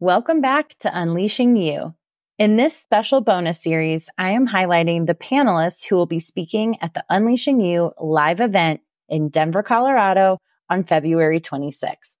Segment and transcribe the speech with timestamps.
[0.00, 1.94] Welcome back to Unleashing You.
[2.36, 6.94] In this special bonus series, I am highlighting the panelists who will be speaking at
[6.94, 10.38] the Unleashing You live event in Denver, Colorado
[10.68, 12.16] on February 26th.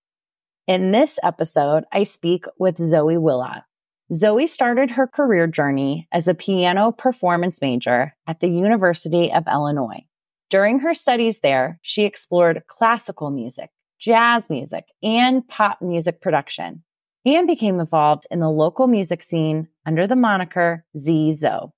[0.68, 3.64] In this episode, I speak with Zoe Willott.
[4.12, 10.06] Zoe started her career journey as a piano performance major at the University of Illinois.
[10.48, 16.84] During her studies there, she explored classical music, jazz music, and pop music production
[17.24, 21.70] and became involved in the local music scene under the moniker Z Zoe.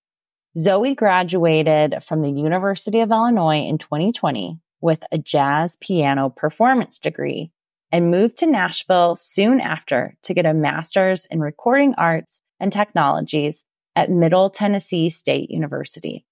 [0.56, 7.50] Zoe graduated from the University of Illinois in 2020 with a jazz piano performance degree
[7.92, 13.64] and moved to Nashville soon after to get a master's in recording arts and technologies
[13.94, 16.24] at Middle Tennessee State University,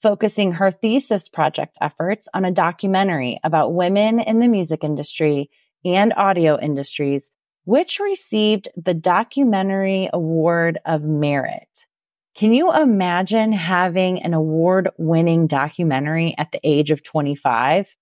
[0.00, 5.50] focusing her thesis project efforts on a documentary about women in the music industry
[5.84, 7.30] and audio industries
[7.64, 11.86] which received the Documentary Award of Merit.
[12.34, 17.94] Can you imagine having an award winning documentary at the age of 25?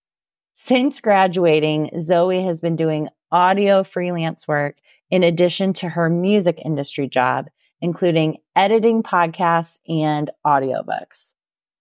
[0.55, 4.77] Since graduating, Zoe has been doing audio freelance work
[5.11, 7.49] in addition to her music industry job,
[7.81, 11.35] including editing podcasts and audiobooks.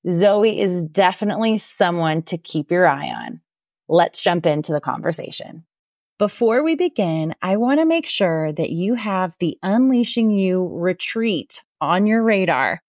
[0.10, 3.42] Zoe is definitely someone to keep your eye on.
[3.88, 5.66] Let's jump into the conversation.
[6.20, 11.64] Before we begin, I want to make sure that you have the Unleashing You retreat
[11.80, 12.82] on your radar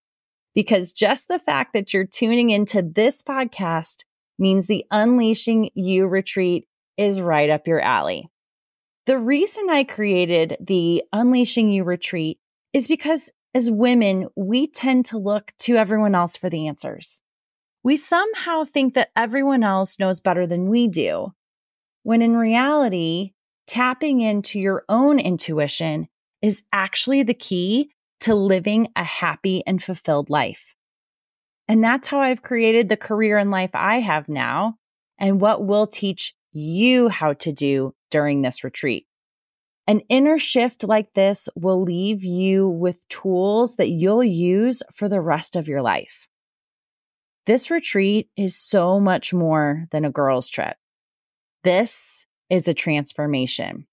[0.52, 3.98] because just the fact that you're tuning into this podcast
[4.36, 8.28] means the Unleashing You retreat is right up your alley.
[9.06, 12.40] The reason I created the Unleashing You retreat
[12.72, 17.22] is because as women, we tend to look to everyone else for the answers.
[17.84, 21.32] We somehow think that everyone else knows better than we do
[22.02, 23.32] when in reality,
[23.66, 26.08] tapping into your own intuition
[26.42, 30.74] is actually the key to living a happy and fulfilled life.
[31.68, 34.76] And that's how I've created the career and life I have now
[35.18, 39.06] and what we'll teach you how to do during this retreat.
[39.86, 45.20] An inner shift like this will leave you with tools that you'll use for the
[45.20, 46.28] rest of your life.
[47.46, 50.76] This retreat is so much more than a girls' trip.
[51.62, 53.86] This is a transformation.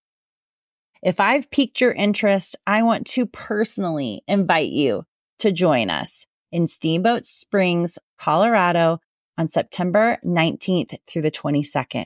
[1.03, 5.03] If I've piqued your interest, I want to personally invite you
[5.39, 8.99] to join us in Steamboat Springs, Colorado
[9.37, 12.05] on September 19th through the 22nd.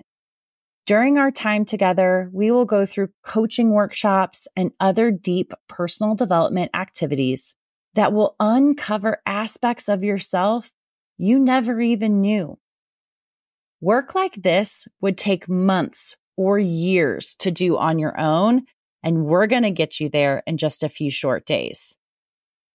[0.87, 6.71] During our time together, we will go through coaching workshops and other deep personal development
[6.73, 7.53] activities
[7.93, 10.71] that will uncover aspects of yourself
[11.17, 12.57] you never even knew.
[13.81, 18.65] Work like this would take months or years to do on your own,
[19.03, 21.97] and we're going to get you there in just a few short days.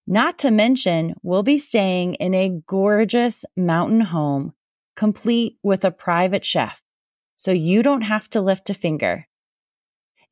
[0.09, 4.53] Not to mention, we'll be staying in a gorgeous mountain home,
[4.97, 6.83] complete with a private chef,
[7.37, 9.29] so you don't have to lift a finger.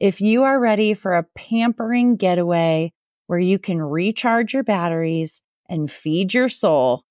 [0.01, 2.93] If you are ready for a pampering getaway
[3.29, 7.05] where you can recharge your batteries and feed your soul,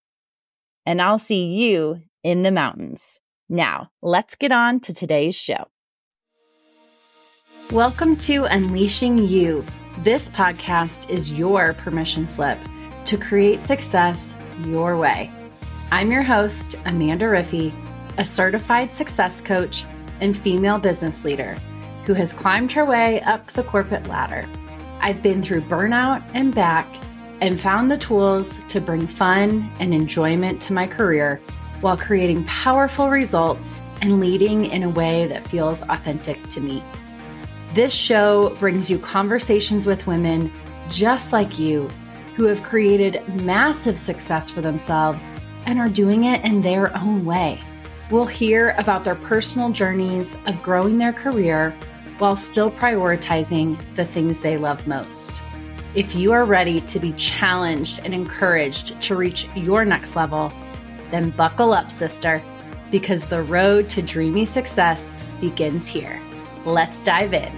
[0.85, 3.19] And I'll see you in the mountains.
[3.49, 5.65] Now, let's get on to today's show.
[7.71, 9.63] Welcome to Unleashing You.
[9.99, 12.57] This podcast is your permission slip
[13.05, 15.31] to create success your way.
[15.91, 17.73] I'm your host, Amanda Riffee
[18.19, 19.85] a certified success coach
[20.19, 21.55] and female business leader
[22.05, 24.45] who has climbed her way up the corporate ladder.
[24.99, 26.85] I've been through burnout and back
[27.39, 31.39] and found the tools to bring fun and enjoyment to my career
[31.79, 36.83] while creating powerful results and leading in a way that feels authentic to me.
[37.73, 40.51] This show brings you conversations with women
[40.89, 41.87] just like you
[42.35, 45.31] who have created massive success for themselves
[45.65, 47.61] and are doing it in their own way.
[48.09, 51.75] We'll hear about their personal journeys of growing their career
[52.17, 55.43] while still prioritizing the things they love most.
[55.93, 60.51] If you are ready to be challenged and encouraged to reach your next level,
[61.11, 62.41] then buckle up, sister,
[62.89, 66.19] because the road to dreamy success begins here.
[66.65, 67.51] Let's dive in.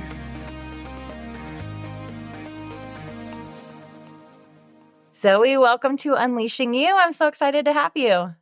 [5.13, 6.97] Zoe, welcome to Unleashing You.
[6.97, 8.33] I'm so excited to have you.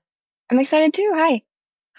[0.50, 1.12] I'm excited too.
[1.14, 1.44] Hi.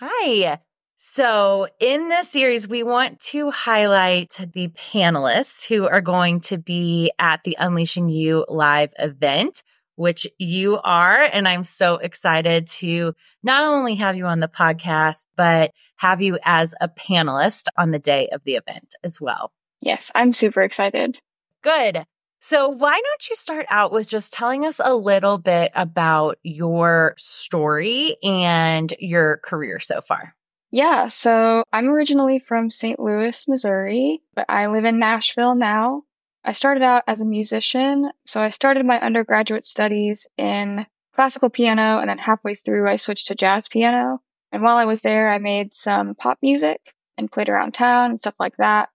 [0.02, 0.58] Hi.
[0.96, 7.12] So, in this series, we want to highlight the panelists who are going to be
[7.18, 9.62] at the Unleashing You live event,
[9.96, 11.20] which you are.
[11.20, 16.38] And I'm so excited to not only have you on the podcast, but have you
[16.46, 19.52] as a panelist on the day of the event as well.
[19.82, 21.20] Yes, I'm super excited.
[21.60, 22.06] Good.
[22.42, 27.14] So, why don't you start out with just telling us a little bit about your
[27.18, 30.34] story and your career so far?
[30.70, 32.98] Yeah, so I'm originally from St.
[32.98, 36.04] Louis, Missouri, but I live in Nashville now.
[36.42, 41.98] I started out as a musician, so I started my undergraduate studies in classical piano,
[42.00, 44.22] and then halfway through, I switched to jazz piano.
[44.50, 48.18] And while I was there, I made some pop music and played around town and
[48.18, 48.88] stuff like that.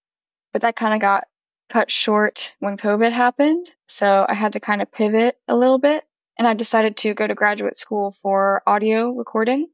[0.52, 1.26] But that kind of got
[1.70, 6.04] cut short when COVID happened, so I had to kind of pivot a little bit,
[6.38, 9.68] and I decided to go to graduate school for audio recording.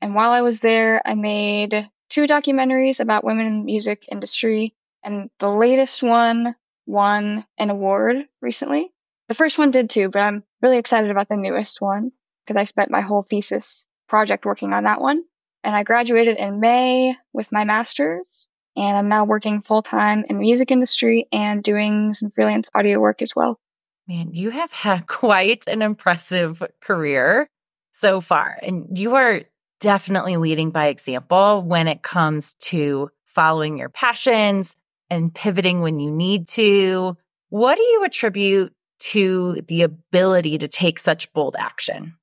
[0.00, 4.74] And while I was there, I made two documentaries about women in the music industry.
[5.04, 6.54] And the latest one
[6.86, 8.92] won an award recently.
[9.28, 12.12] The first one did too, but I'm really excited about the newest one
[12.46, 15.22] because I spent my whole thesis project working on that one.
[15.64, 18.48] And I graduated in May with my master's.
[18.78, 23.00] And I'm now working full time in the music industry and doing some freelance audio
[23.00, 23.58] work as well.
[24.06, 27.48] Man, you have had quite an impressive career
[27.90, 28.56] so far.
[28.62, 29.42] And you are
[29.80, 34.76] definitely leading by example when it comes to following your passions
[35.10, 37.16] and pivoting when you need to.
[37.48, 42.14] What do you attribute to the ability to take such bold action?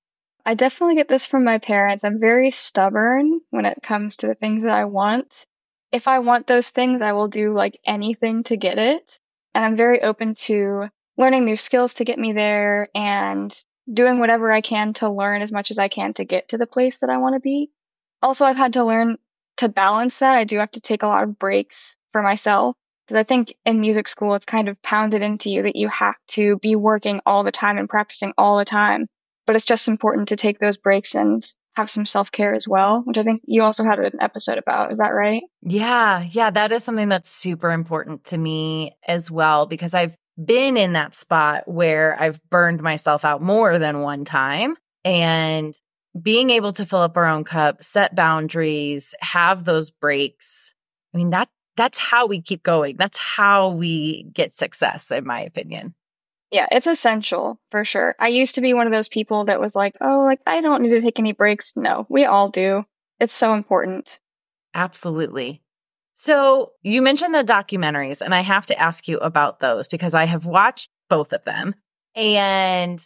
[0.45, 2.05] I definitely get this from my parents.
[2.05, 5.45] I'm very stubborn when it comes to the things that I want.
[5.95, 9.17] If I want those things, I will do like anything to get it.
[9.53, 13.57] And I'm very open to learning new skills to get me there and
[13.89, 16.67] doing whatever I can to learn as much as I can to get to the
[16.67, 17.71] place that I want to be.
[18.21, 19.17] Also, I've had to learn
[19.55, 20.35] to balance that.
[20.35, 22.75] I do have to take a lot of breaks for myself
[23.07, 26.17] because I think in music school it's kind of pounded into you that you have
[26.31, 29.07] to be working all the time and practicing all the time.
[29.47, 33.01] But it's just important to take those breaks and have some self care as well,
[33.05, 34.91] which I think you also had an episode about.
[34.91, 35.43] Is that right?
[35.61, 36.25] Yeah.
[36.31, 36.49] Yeah.
[36.49, 41.15] That is something that's super important to me as well, because I've been in that
[41.15, 45.73] spot where I've burned myself out more than one time and
[46.21, 50.73] being able to fill up our own cup, set boundaries, have those breaks.
[51.13, 52.95] I mean, that that's how we keep going.
[52.97, 55.93] That's how we get success, in my opinion.
[56.55, 58.15] Yeah, it's essential for sure.
[58.17, 60.83] I used to be one of those people that was like, oh, like I don't
[60.83, 61.73] need to take any breaks.
[61.75, 62.85] No, we all do.
[63.19, 64.21] It's so important.
[64.73, 65.61] Absolutely.
[66.13, 70.27] So you mentioned the documentaries, and I have to ask you about those because I
[70.27, 71.75] have watched both of them
[72.15, 73.05] and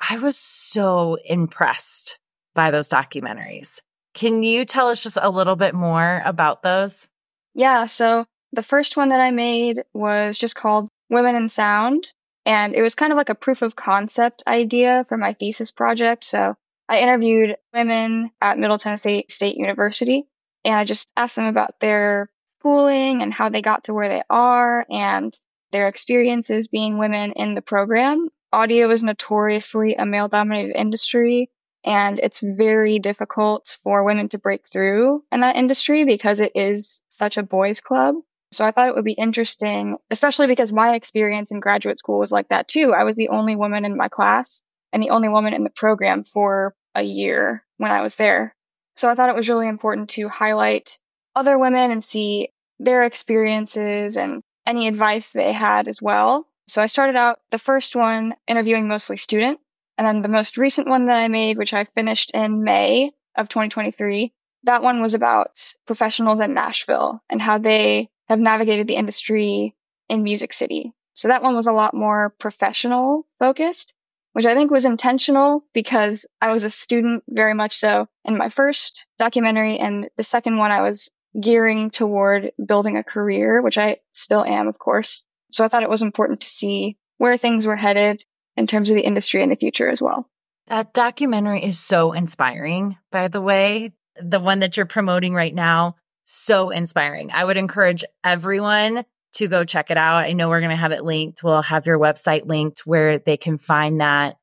[0.00, 2.18] I was so impressed
[2.56, 3.80] by those documentaries.
[4.14, 7.06] Can you tell us just a little bit more about those?
[7.54, 7.86] Yeah.
[7.86, 12.12] So the first one that I made was just called Women in Sound.
[12.46, 16.24] And it was kind of like a proof of concept idea for my thesis project.
[16.24, 16.56] So
[16.88, 20.26] I interviewed women at Middle Tennessee State University
[20.64, 24.22] and I just asked them about their schooling and how they got to where they
[24.28, 25.32] are and
[25.72, 28.28] their experiences being women in the program.
[28.52, 31.50] Audio is notoriously a male dominated industry
[31.84, 37.02] and it's very difficult for women to break through in that industry because it is
[37.08, 38.16] such a boys club.
[38.52, 42.32] So I thought it would be interesting, especially because my experience in graduate school was
[42.32, 42.92] like that too.
[42.92, 46.24] I was the only woman in my class and the only woman in the program
[46.24, 48.54] for a year when I was there.
[48.96, 50.98] So I thought it was really important to highlight
[51.36, 52.48] other women and see
[52.80, 56.46] their experiences and any advice they had as well.
[56.68, 59.62] So I started out the first one interviewing mostly students.
[59.96, 63.48] And then the most recent one that I made, which I finished in May of
[63.48, 64.32] 2023,
[64.64, 65.50] that one was about
[65.86, 69.74] professionals in Nashville and how they have navigated the industry
[70.08, 70.94] in Music City.
[71.14, 73.92] So that one was a lot more professional focused,
[74.32, 78.48] which I think was intentional because I was a student very much so in my
[78.48, 79.78] first documentary.
[79.78, 84.68] And the second one, I was gearing toward building a career, which I still am,
[84.68, 85.24] of course.
[85.50, 88.24] So I thought it was important to see where things were headed
[88.56, 90.28] in terms of the industry in the future as well.
[90.68, 93.92] That documentary is so inspiring, by the way.
[94.22, 95.96] The one that you're promoting right now,
[96.32, 97.30] so inspiring.
[97.32, 100.24] I would encourage everyone to go check it out.
[100.24, 101.42] I know we're going to have it linked.
[101.42, 104.36] We'll have your website linked where they can find that.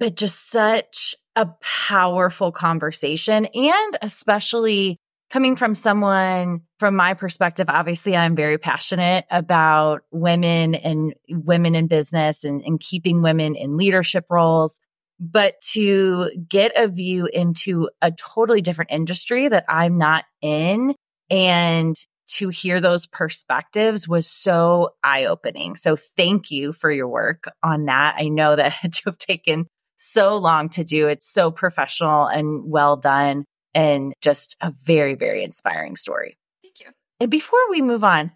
[0.00, 4.98] But just such a powerful conversation and especially
[5.30, 11.86] coming from someone from my perspective obviously i'm very passionate about women and women in
[11.86, 14.80] business and, and keeping women in leadership roles
[15.20, 20.94] but to get a view into a totally different industry that I'm not in
[21.30, 21.96] and
[22.28, 25.76] to hear those perspectives was so eye opening.
[25.76, 28.16] So thank you for your work on that.
[28.18, 29.66] I know that had to have taken
[29.96, 31.08] so long to do.
[31.08, 33.44] It's so professional and well done
[33.74, 36.36] and just a very, very inspiring story.
[36.62, 36.86] Thank you.
[37.20, 38.32] And before we move on,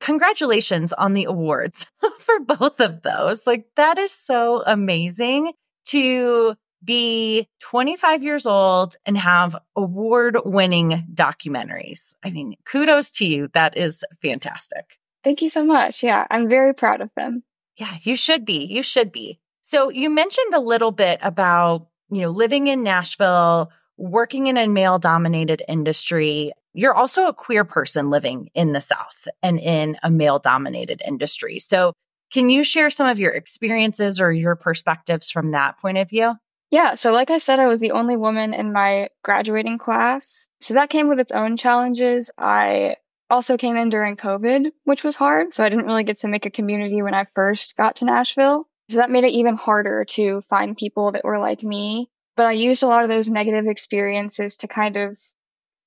[0.00, 1.86] congratulations on the awards
[2.18, 3.46] for both of those.
[3.46, 5.52] Like that is so amazing
[5.86, 12.14] to be 25 years old and have award winning documentaries.
[12.24, 13.48] I mean, kudos to you.
[13.52, 14.98] That is fantastic.
[15.24, 16.02] Thank you so much.
[16.02, 17.42] Yeah, I'm very proud of them.
[17.76, 18.64] Yeah, you should be.
[18.64, 19.40] You should be.
[19.60, 24.68] So you mentioned a little bit about, you know, living in Nashville, working in a
[24.68, 26.52] male dominated industry.
[26.72, 31.58] You're also a queer person living in the South and in a male dominated industry.
[31.58, 31.92] So
[32.32, 36.34] can you share some of your experiences or your perspectives from that point of view?
[36.76, 40.46] Yeah, so like I said, I was the only woman in my graduating class.
[40.60, 42.30] So that came with its own challenges.
[42.36, 42.96] I
[43.30, 45.54] also came in during COVID, which was hard.
[45.54, 48.68] So I didn't really get to make a community when I first got to Nashville.
[48.90, 52.10] So that made it even harder to find people that were like me.
[52.36, 55.18] But I used a lot of those negative experiences to kind of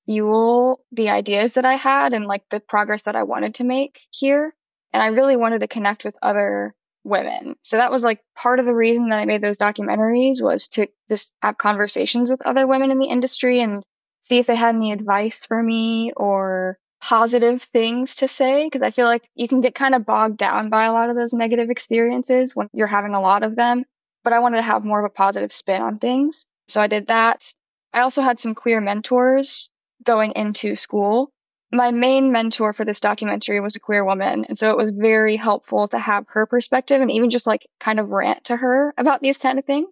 [0.06, 4.00] fuel the ideas that I had and like the progress that I wanted to make
[4.10, 4.52] here.
[4.92, 7.56] And I really wanted to connect with other women.
[7.62, 10.88] So that was like part of the reason that I made those documentaries was to
[11.08, 13.82] just have conversations with other women in the industry and
[14.22, 18.90] see if they had any advice for me or positive things to say because I
[18.90, 21.70] feel like you can get kind of bogged down by a lot of those negative
[21.70, 23.84] experiences when you're having a lot of them.
[24.22, 26.46] But I wanted to have more of a positive spin on things.
[26.68, 27.52] So I did that.
[27.92, 29.70] I also had some queer mentors
[30.04, 31.32] going into school
[31.72, 34.44] my main mentor for this documentary was a queer woman.
[34.46, 38.00] And so it was very helpful to have her perspective and even just like kind
[38.00, 39.88] of rant to her about these kind of things.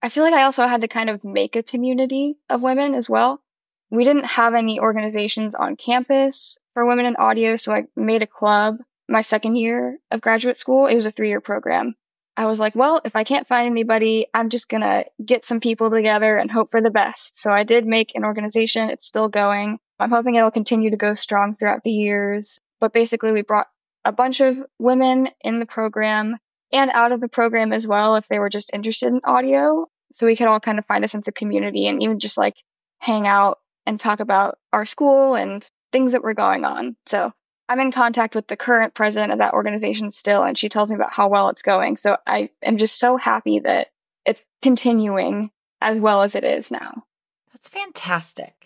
[0.00, 3.08] I feel like I also had to kind of make a community of women as
[3.08, 3.42] well.
[3.90, 8.26] We didn't have any organizations on campus for women in audio, so I made a
[8.26, 10.86] club my second year of graduate school.
[10.86, 11.94] It was a three year program.
[12.36, 15.58] I was like, well, if I can't find anybody, I'm just going to get some
[15.58, 17.40] people together and hope for the best.
[17.40, 18.90] So I did make an organization.
[18.90, 19.80] It's still going.
[19.98, 22.58] I'm hoping it'll continue to go strong throughout the years.
[22.80, 23.66] But basically, we brought
[24.04, 26.36] a bunch of women in the program
[26.72, 29.86] and out of the program as well if they were just interested in audio.
[30.12, 32.56] So we could all kind of find a sense of community and even just like
[32.98, 36.96] hang out and talk about our school and things that were going on.
[37.06, 37.32] So
[37.68, 40.96] I'm in contact with the current president of that organization still, and she tells me
[40.96, 41.96] about how well it's going.
[41.96, 43.88] So I am just so happy that
[44.24, 45.50] it's continuing
[45.80, 47.04] as well as it is now.
[47.52, 48.57] That's fantastic.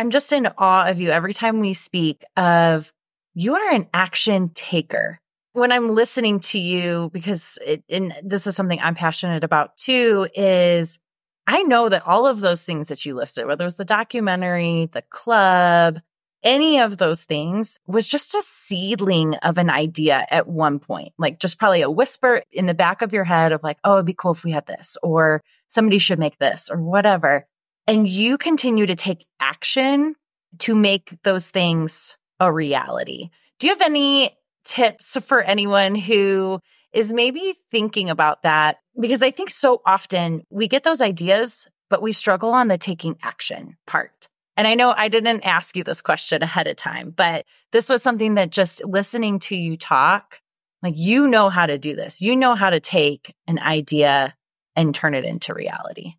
[0.00, 2.90] I'm just in awe of you every time we speak of
[3.34, 5.20] you are an action taker.
[5.52, 10.26] When I'm listening to you, because it, and this is something I'm passionate about too,
[10.34, 10.98] is
[11.46, 14.88] I know that all of those things that you listed, whether it was the documentary,
[14.90, 16.00] the club,
[16.42, 21.38] any of those things was just a seedling of an idea at one point, like
[21.38, 24.14] just probably a whisper in the back of your head of like, oh, it'd be
[24.14, 27.46] cool if we had this, or somebody should make this, or whatever
[27.90, 30.14] and you continue to take action
[30.60, 33.30] to make those things a reality.
[33.58, 36.60] Do you have any tips for anyone who
[36.92, 38.76] is maybe thinking about that?
[39.00, 43.16] Because I think so often we get those ideas, but we struggle on the taking
[43.24, 44.28] action part.
[44.56, 48.04] And I know I didn't ask you this question ahead of time, but this was
[48.04, 50.40] something that just listening to you talk,
[50.80, 52.20] like you know how to do this.
[52.20, 54.36] You know how to take an idea
[54.76, 56.14] and turn it into reality.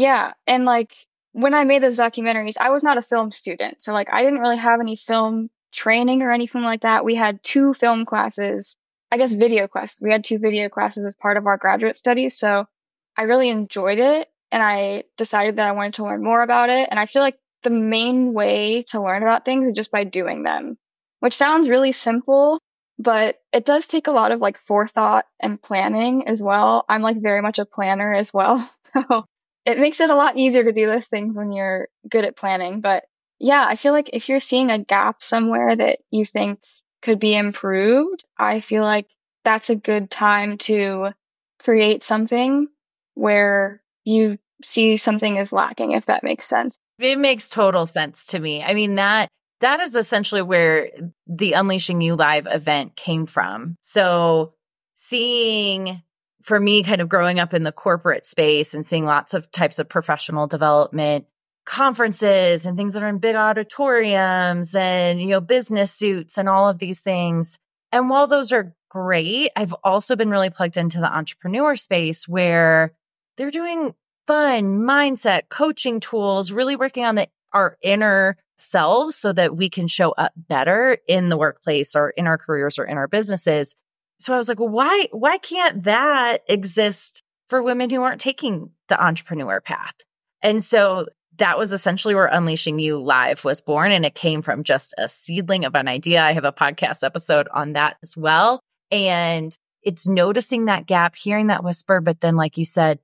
[0.00, 0.32] Yeah.
[0.46, 0.94] And like
[1.32, 3.82] when I made those documentaries, I was not a film student.
[3.82, 7.04] So like I didn't really have any film training or anything like that.
[7.04, 8.76] We had two film classes,
[9.12, 10.00] I guess video classes.
[10.00, 12.34] We had two video classes as part of our graduate studies.
[12.34, 12.64] So
[13.14, 16.88] I really enjoyed it and I decided that I wanted to learn more about it.
[16.90, 20.44] And I feel like the main way to learn about things is just by doing
[20.44, 20.78] them,
[21.20, 22.58] which sounds really simple,
[22.98, 26.86] but it does take a lot of like forethought and planning as well.
[26.88, 28.66] I'm like very much a planner as well.
[28.92, 29.24] So
[29.64, 32.80] it makes it a lot easier to do those things when you're good at planning.
[32.80, 33.04] But
[33.38, 36.60] yeah, I feel like if you're seeing a gap somewhere that you think
[37.02, 39.06] could be improved, I feel like
[39.44, 41.10] that's a good time to
[41.62, 42.68] create something
[43.14, 46.76] where you see something is lacking, if that makes sense.
[46.98, 48.62] It makes total sense to me.
[48.62, 49.28] I mean, that
[49.60, 50.90] that is essentially where
[51.26, 53.76] the Unleashing You Live event came from.
[53.80, 54.54] So
[54.94, 56.02] seeing
[56.42, 59.78] for me, kind of growing up in the corporate space and seeing lots of types
[59.78, 61.26] of professional development
[61.66, 66.68] conferences and things that are in big auditoriums and, you know, business suits and all
[66.68, 67.58] of these things.
[67.92, 72.94] And while those are great, I've also been really plugged into the entrepreneur space where
[73.36, 73.94] they're doing
[74.26, 79.88] fun mindset coaching tools, really working on the, our inner selves so that we can
[79.88, 83.74] show up better in the workplace or in our careers or in our businesses.
[84.20, 88.70] So I was like, well, why, why can't that exist for women who aren't taking
[88.88, 89.94] the entrepreneur path?
[90.42, 91.06] And so
[91.38, 93.92] that was essentially where Unleashing You Live was born.
[93.92, 96.22] And it came from just a seedling of an idea.
[96.22, 98.60] I have a podcast episode on that as well.
[98.90, 102.98] And it's noticing that gap, hearing that whisper, but then, like you said,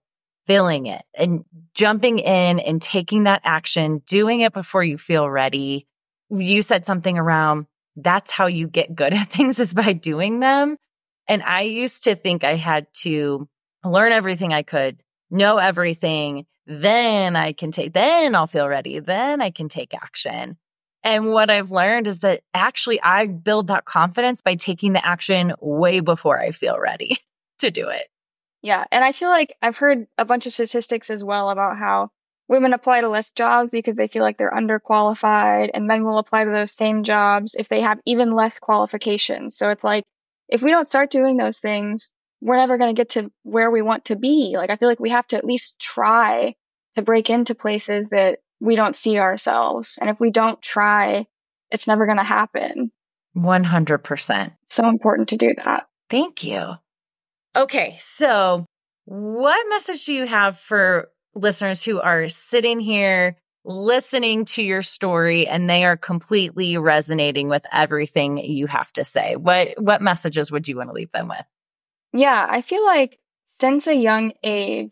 [0.46, 1.44] filling it and
[1.74, 5.86] jumping in and taking that action, doing it before you feel ready.
[6.28, 10.76] You said something around that's how you get good at things is by doing them.
[11.28, 13.48] And I used to think I had to
[13.84, 16.46] learn everything I could, know everything.
[16.66, 18.98] Then I can take, then I'll feel ready.
[18.98, 20.56] Then I can take action.
[21.02, 25.54] And what I've learned is that actually I build that confidence by taking the action
[25.60, 27.18] way before I feel ready
[27.60, 28.08] to do it.
[28.62, 28.84] Yeah.
[28.90, 32.10] And I feel like I've heard a bunch of statistics as well about how
[32.48, 36.44] women apply to less jobs because they feel like they're underqualified, and men will apply
[36.44, 39.56] to those same jobs if they have even less qualifications.
[39.56, 40.04] So it's like,
[40.48, 43.82] if we don't start doing those things, we're never going to get to where we
[43.82, 44.54] want to be.
[44.56, 46.54] Like, I feel like we have to at least try
[46.96, 49.98] to break into places that we don't see ourselves.
[50.00, 51.26] And if we don't try,
[51.70, 52.90] it's never going to happen.
[53.36, 54.52] 100%.
[54.68, 55.88] So important to do that.
[56.08, 56.74] Thank you.
[57.54, 57.96] Okay.
[57.98, 58.66] So,
[59.04, 63.36] what message do you have for listeners who are sitting here
[63.66, 69.36] listening to your story and they are completely resonating with everything you have to say?
[69.36, 71.44] What what messages would you want to leave them with?
[72.12, 73.18] Yeah, I feel like
[73.60, 74.90] since a young age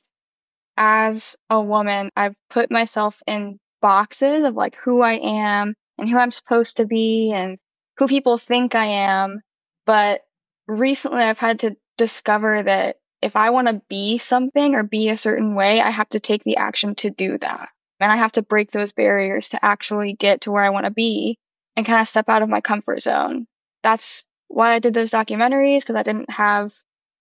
[0.77, 6.19] as a woman, I've put myself in boxes of like who I am and who
[6.19, 7.59] I'm supposed to be and
[7.97, 9.41] who people think I am.
[9.87, 10.23] But
[10.67, 15.17] recently I've had to discover that if I want to be something or be a
[15.17, 17.69] certain way, I have to take the action to do that.
[18.05, 20.93] And I have to break those barriers to actually get to where I want to
[20.93, 21.39] be
[21.75, 23.47] and kind of step out of my comfort zone.
[23.83, 26.75] That's why I did those documentaries because I didn't have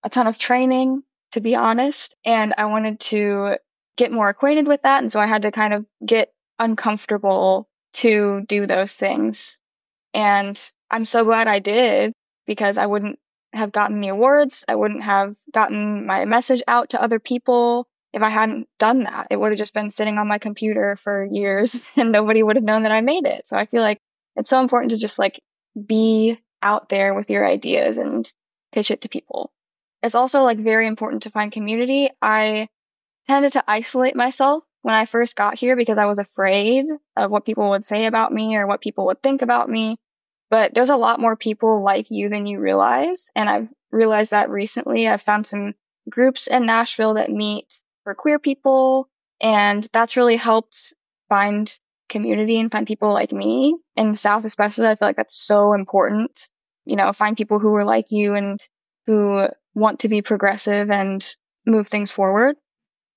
[0.03, 2.17] a ton of training to be honest.
[2.25, 3.59] And I wanted to
[3.95, 5.01] get more acquainted with that.
[5.01, 9.61] And so I had to kind of get uncomfortable to do those things.
[10.13, 10.59] And
[10.91, 12.11] I'm so glad I did
[12.45, 13.19] because I wouldn't
[13.53, 14.65] have gotten the awards.
[14.67, 19.27] I wouldn't have gotten my message out to other people if I hadn't done that.
[19.31, 22.63] It would have just been sitting on my computer for years and nobody would have
[22.63, 23.47] known that I made it.
[23.47, 23.99] So I feel like
[24.35, 25.41] it's so important to just like
[25.85, 28.31] be out there with your ideas and
[28.71, 29.51] pitch it to people.
[30.01, 32.09] It's also like very important to find community.
[32.21, 32.69] I
[33.27, 37.45] tended to isolate myself when I first got here because I was afraid of what
[37.45, 39.97] people would say about me or what people would think about me.
[40.49, 43.31] But there's a lot more people like you than you realize.
[43.35, 45.07] And I've realized that recently.
[45.07, 45.73] I've found some
[46.09, 47.65] groups in Nashville that meet
[48.03, 49.09] for queer people.
[49.41, 50.93] And that's really helped
[51.29, 51.71] find
[52.09, 54.87] community and find people like me in the South, especially.
[54.87, 56.47] I feel like that's so important.
[56.85, 58.59] You know, find people who are like you and
[59.07, 61.25] who want to be progressive and
[61.65, 62.55] move things forward.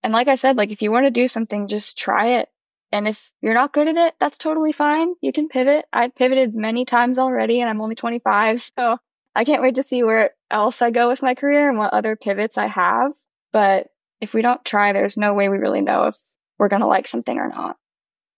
[0.03, 2.49] And like I said, like if you want to do something, just try it.
[2.93, 5.15] And if you're not good at it, that's totally fine.
[5.21, 5.85] You can pivot.
[5.93, 8.61] I've pivoted many times already and I'm only 25.
[8.61, 8.99] So
[9.35, 12.17] I can't wait to see where else I go with my career and what other
[12.17, 13.13] pivots I have.
[13.53, 13.89] But
[14.21, 16.17] if we don't try, there's no way we really know if
[16.59, 17.77] we're going to like something or not.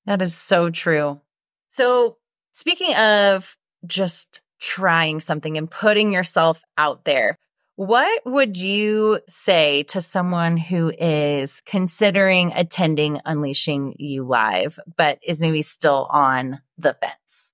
[0.06, 1.20] That is so true.
[1.68, 2.16] So
[2.52, 7.38] speaking of just trying something and putting yourself out there,
[7.76, 15.40] what would you say to someone who is considering attending Unleashing You Live, but is
[15.40, 17.52] maybe still on the fence?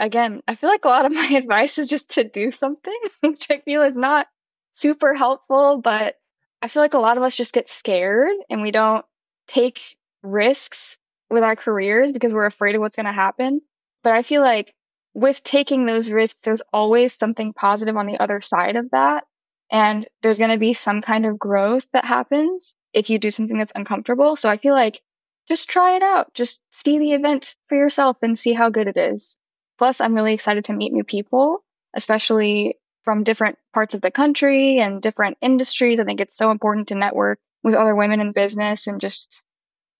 [0.00, 3.48] Again, I feel like a lot of my advice is just to do something, which
[3.50, 4.26] I feel is not
[4.72, 6.14] super helpful, but
[6.60, 9.04] I feel like a lot of us just get scared and we don't
[9.46, 10.98] take risks
[11.30, 13.60] with our careers because we're afraid of what's going to happen.
[14.02, 14.74] But I feel like
[15.14, 19.24] with taking those risks, there's always something positive on the other side of that.
[19.70, 23.58] And there's going to be some kind of growth that happens if you do something
[23.58, 24.36] that's uncomfortable.
[24.36, 25.00] So I feel like
[25.46, 26.32] just try it out.
[26.34, 29.38] Just see the event for yourself and see how good it is.
[29.76, 32.77] Plus, I'm really excited to meet new people, especially
[33.08, 35.98] from different parts of the country and different industries.
[35.98, 39.42] I think it's so important to network with other women in business and just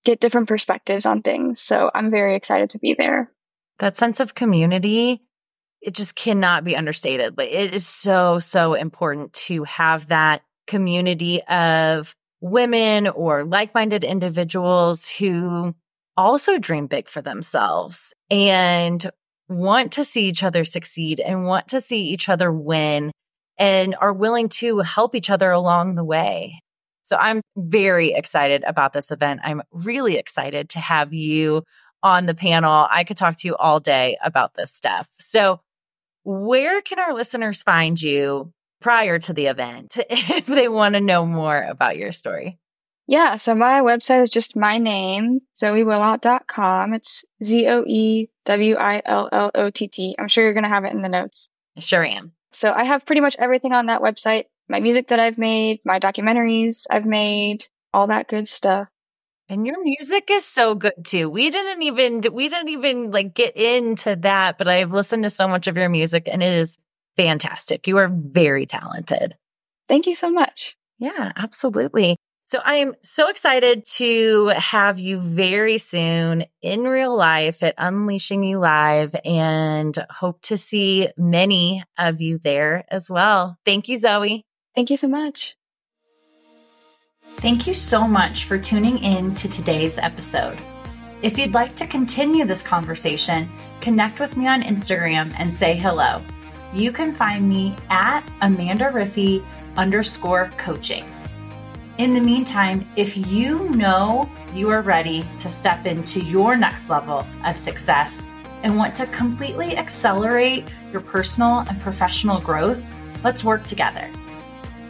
[0.05, 1.59] get different perspectives on things.
[1.59, 3.31] So I'm very excited to be there.
[3.79, 5.23] That sense of community
[5.81, 7.35] it just cannot be understated.
[7.35, 15.09] Like it is so, so important to have that community of women or like-minded individuals
[15.09, 15.73] who
[16.15, 19.09] also dream big for themselves and
[19.49, 23.11] want to see each other succeed and want to see each other win
[23.57, 26.61] and are willing to help each other along the way.
[27.03, 29.41] So I'm very excited about this event.
[29.43, 31.63] I'm really excited to have you
[32.03, 32.87] on the panel.
[32.89, 35.09] I could talk to you all day about this stuff.
[35.17, 35.59] So,
[36.23, 41.25] where can our listeners find you prior to the event if they want to know
[41.25, 42.59] more about your story?
[43.07, 46.93] Yeah, so my website is just my name, zoewillott.com.
[46.93, 50.15] It's Z O E W I L L O T T.
[50.19, 51.49] I'm sure you're going to have it in the notes.
[51.77, 52.33] I sure am.
[52.51, 55.99] So I have pretty much everything on that website my music that I've made, my
[55.99, 58.87] documentaries I've made, all that good stuff.
[59.49, 61.27] And your music is so good too.
[61.27, 65.47] We didn't even we didn't even like get into that, but I've listened to so
[65.47, 66.77] much of your music and it is
[67.17, 67.87] fantastic.
[67.87, 69.35] You are very talented.
[69.87, 70.77] Thank you so much.
[70.99, 72.15] Yeah, absolutely.
[72.49, 78.57] So I'm so excited to have you very soon in real life at Unleashing You
[78.57, 83.59] Live and hope to see many of you there as well.
[83.65, 84.47] Thank you, Zoe.
[84.73, 85.55] Thank you so much.
[87.35, 90.57] Thank you so much for tuning in to today's episode.
[91.21, 93.47] If you'd like to continue this conversation,
[93.79, 96.19] connect with me on Instagram and say hello.
[96.73, 99.45] You can find me at Amanda Riffee
[99.77, 101.05] underscore coaching.
[101.99, 107.27] In the meantime, if you know you are ready to step into your next level
[107.43, 108.29] of success
[108.63, 112.85] and want to completely accelerate your personal and professional growth,
[113.25, 114.09] let's work together.